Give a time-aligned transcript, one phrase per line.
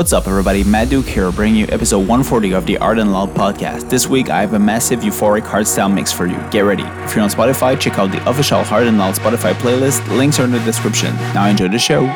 [0.00, 0.64] What's up, everybody?
[0.64, 3.90] Matduke here, bringing you episode 140 of the Hard and Loud podcast.
[3.90, 6.38] This week, I have a massive euphoric hardstyle mix for you.
[6.50, 6.84] Get ready.
[7.04, 10.08] If you're on Spotify, check out the official Hard and Loud Spotify playlist.
[10.16, 11.14] Links are in the description.
[11.34, 12.06] Now enjoy the show.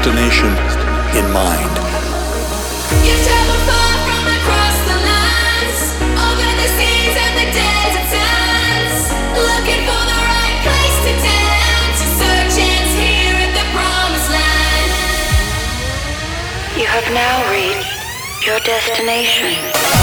[0.00, 0.48] destination
[1.12, 1.76] in mind.
[3.04, 3.12] You
[3.68, 5.80] far from across the lands,
[6.16, 7.48] over the seas and the
[9.36, 11.12] looking for the right place to
[12.96, 14.88] here at the promised land.
[16.80, 17.92] You have now reached
[18.46, 19.99] your destination.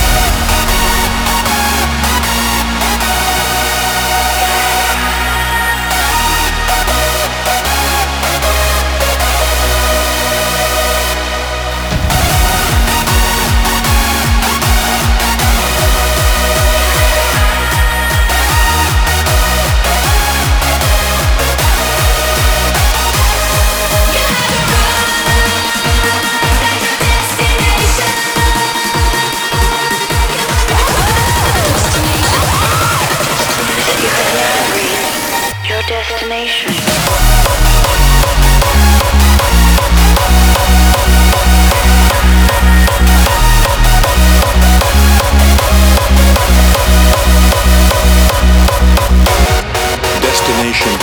[50.21, 50.93] destination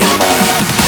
[0.00, 0.79] in mind.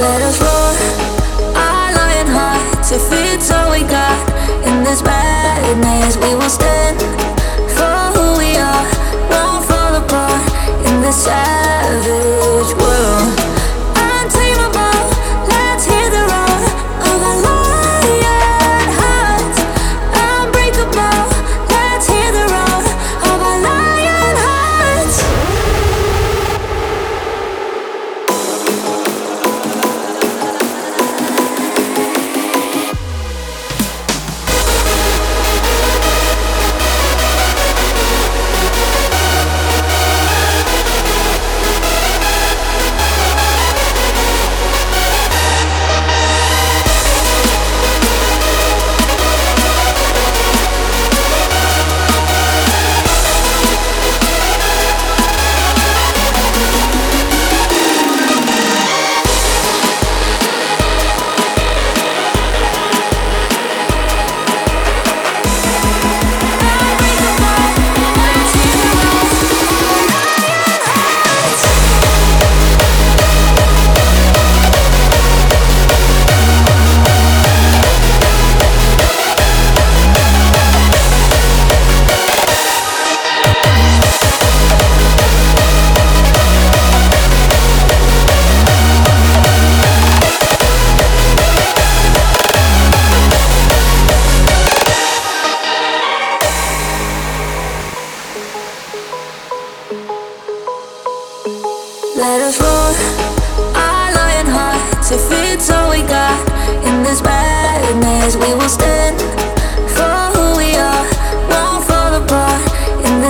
[0.00, 0.72] Let us roar
[1.54, 4.16] our lion hearts if it's all we got.
[4.66, 6.79] In this madness, we will stay.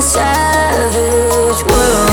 [0.01, 2.10] This savage world.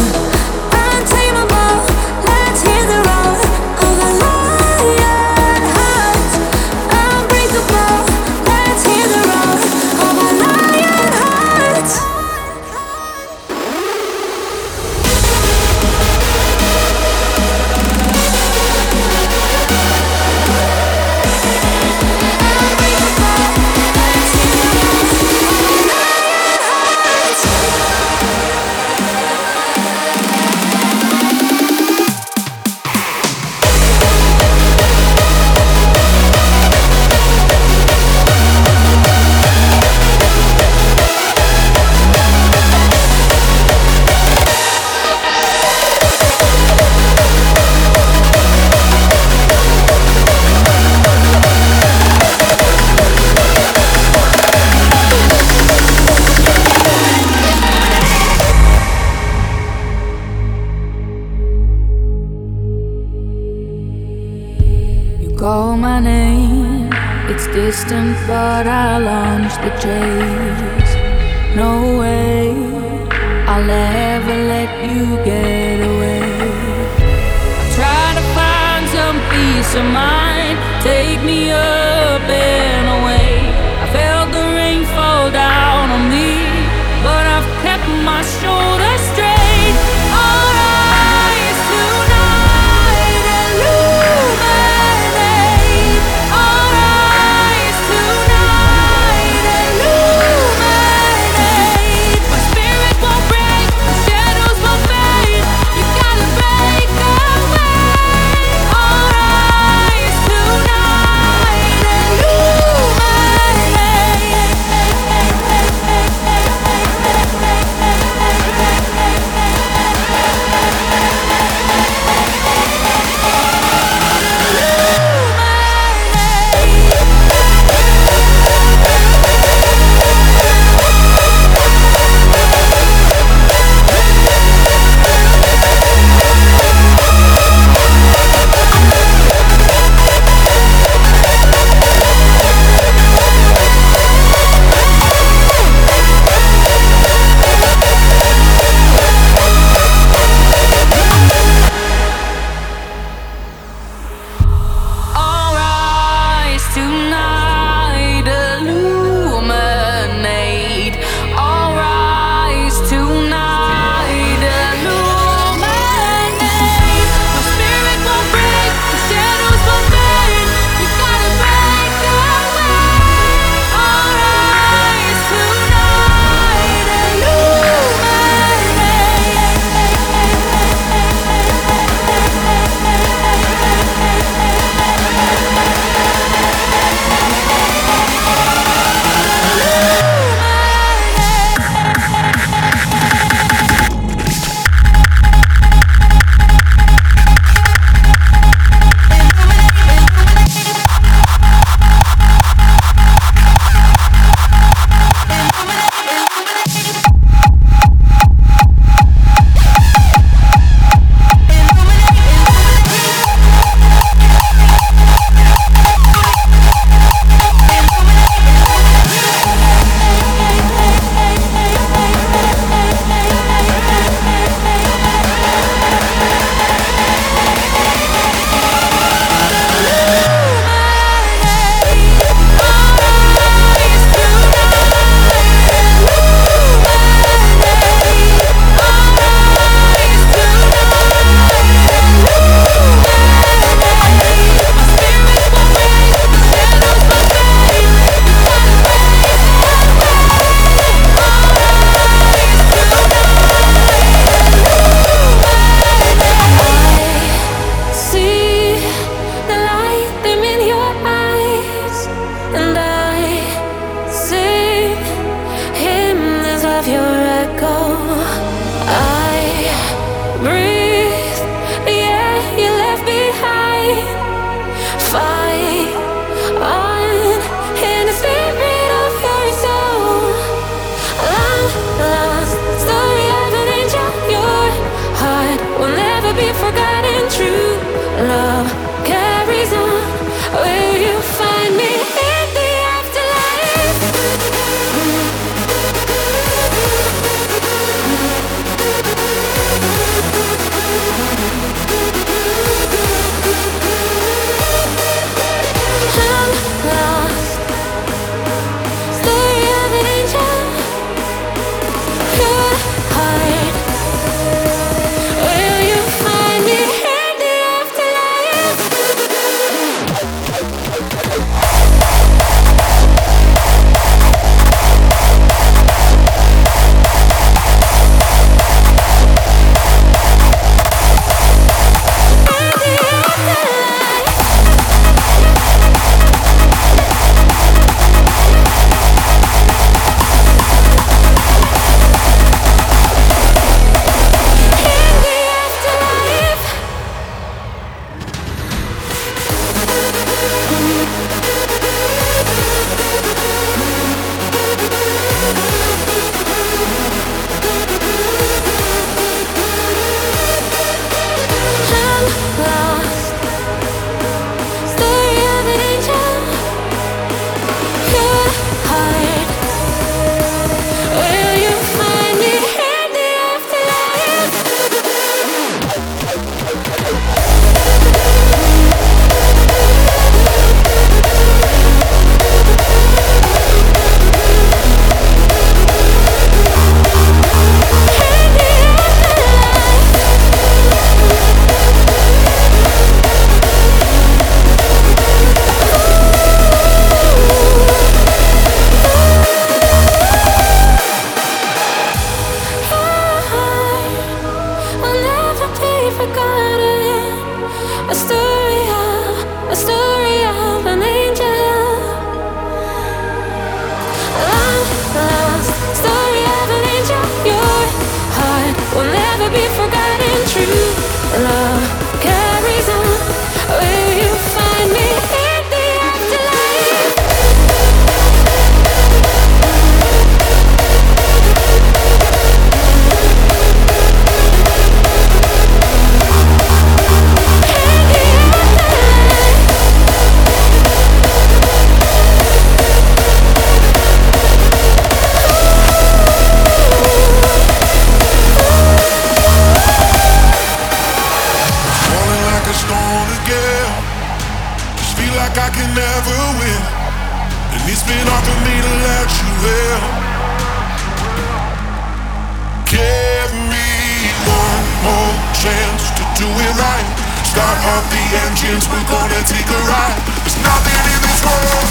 [467.58, 470.22] Start up the engines, we're gonna take a ride.
[470.46, 471.90] There's nothing in this world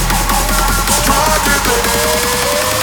[0.94, 2.70] stronger than.
[2.70, 2.75] us.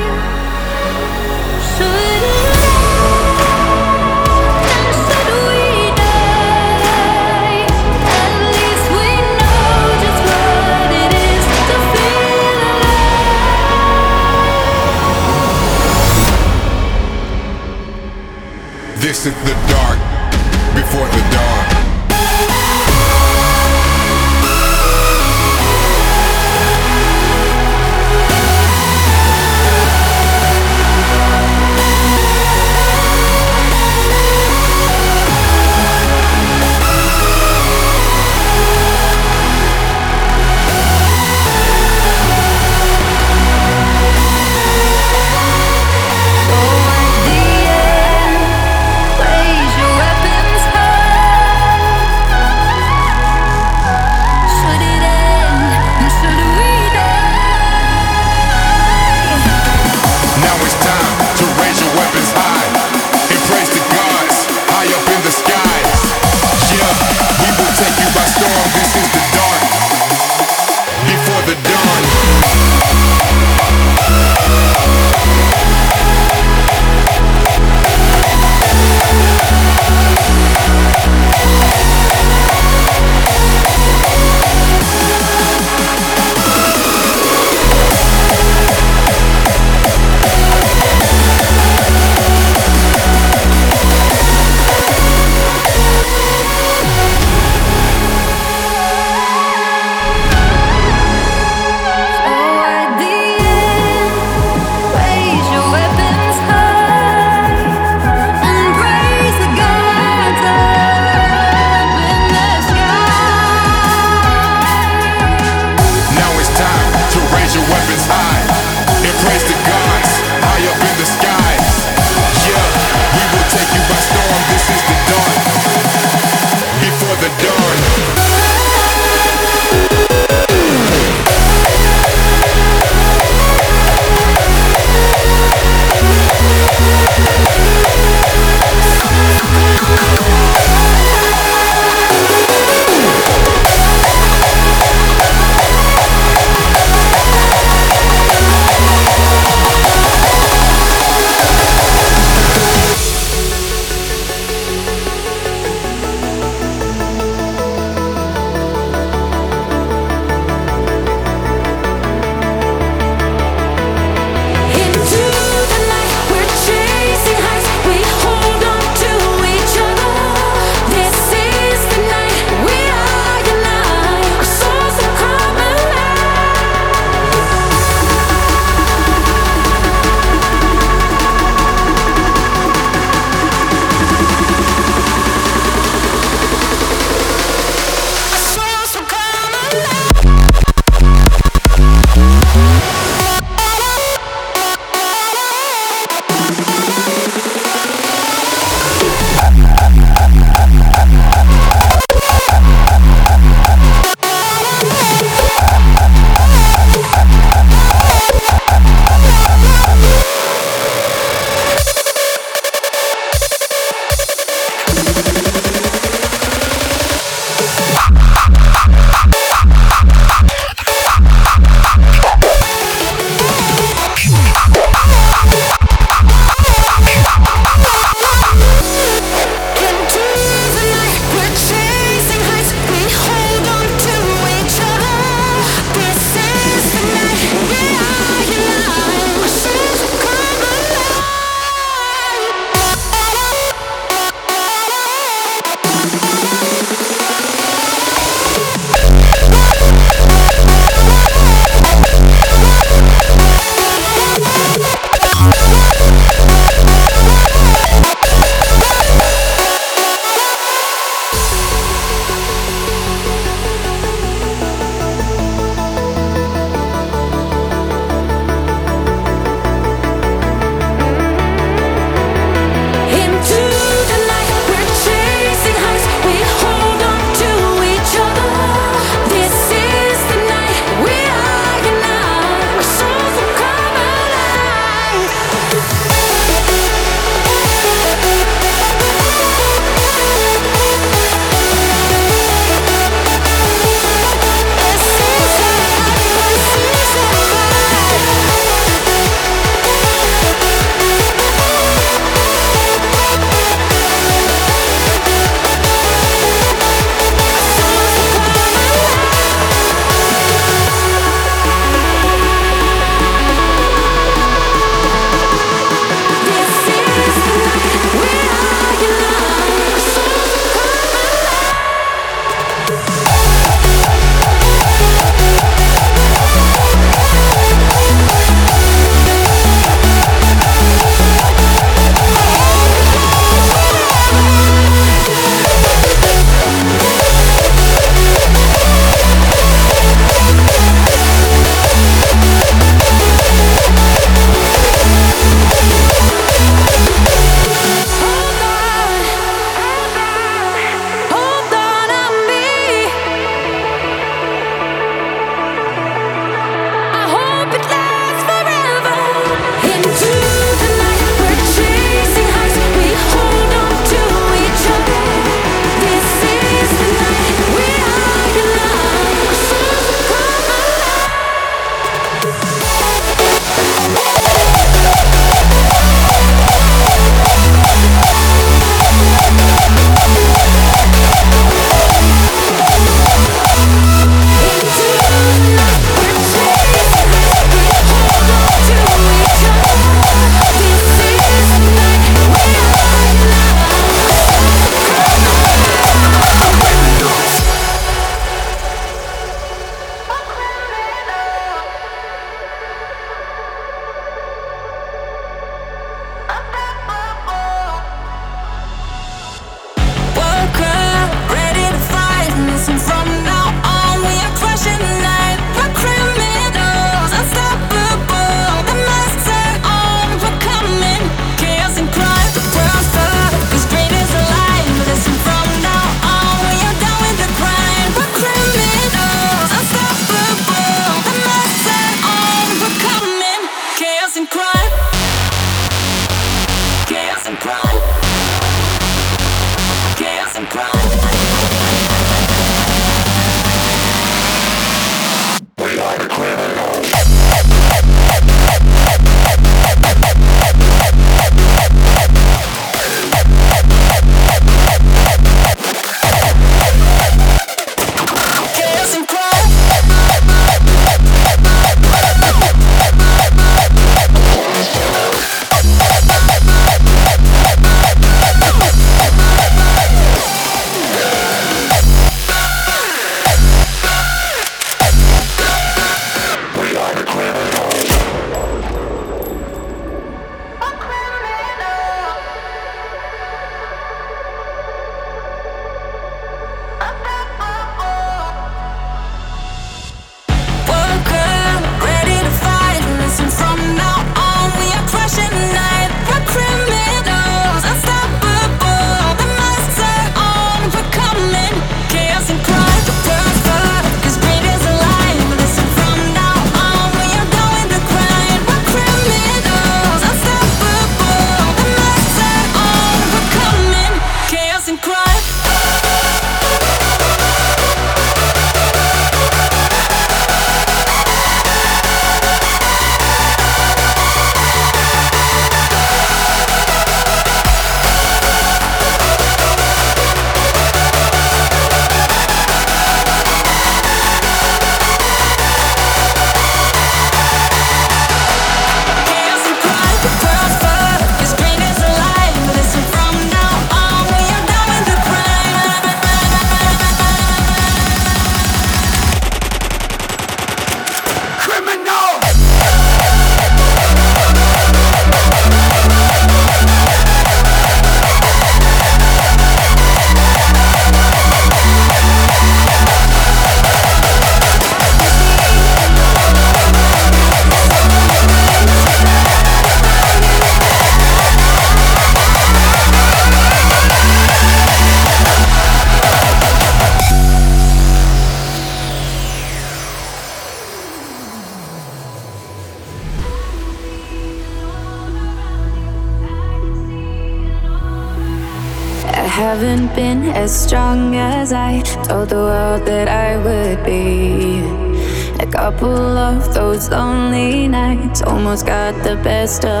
[599.31, 600.00] The best of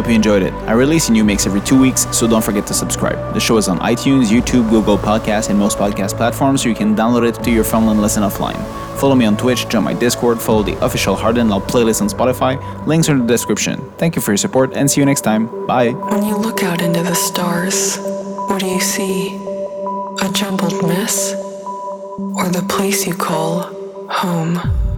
[0.00, 0.54] hope you enjoyed it.
[0.66, 3.34] I release a new mix every two weeks, so don't forget to subscribe.
[3.34, 6.96] The show is on iTunes, YouTube, Google Podcasts, and most podcast platforms, so you can
[6.96, 8.58] download it to your phone and listen offline.
[8.98, 12.56] Follow me on Twitch, join my Discord, follow the official Hard Loud playlist on Spotify.
[12.86, 13.78] Links are in the description.
[13.98, 15.66] Thank you for your support, and see you next time.
[15.66, 15.90] Bye.
[15.90, 17.98] When you look out into the stars,
[18.48, 19.36] what do you see?
[20.22, 21.34] A jumbled mess?
[22.38, 23.64] Or the place you call
[24.08, 24.89] home?